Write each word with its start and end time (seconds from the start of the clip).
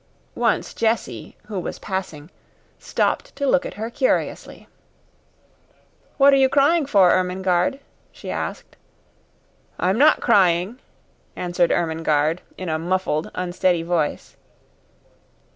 Once 0.33 0.73
Jessie, 0.73 1.37
who 1.45 1.59
was 1.59 1.77
passing, 1.77 2.31
stopped 2.79 3.35
to 3.35 3.45
look 3.45 3.67
at 3.67 3.75
her 3.75 3.91
curiously. 3.91 4.67
"What 6.17 6.33
are 6.33 6.37
you 6.37 6.49
crying 6.49 6.87
for, 6.87 7.11
Ermengarde?" 7.11 7.79
she 8.11 8.31
asked. 8.31 8.75
"I'm 9.77 9.99
not 9.99 10.19
crying," 10.19 10.79
answered 11.35 11.71
Ermengarde, 11.71 12.41
in 12.57 12.67
a 12.67 12.79
muffled, 12.79 13.29
unsteady 13.35 13.83
voice. 13.83 14.35